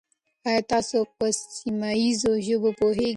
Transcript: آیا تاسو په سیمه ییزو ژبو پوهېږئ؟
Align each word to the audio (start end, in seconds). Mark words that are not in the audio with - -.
آیا 0.47 0.61
تاسو 0.71 0.97
په 1.17 1.25
سیمه 1.57 1.89
ییزو 2.01 2.31
ژبو 2.45 2.69
پوهېږئ؟ 2.79 3.09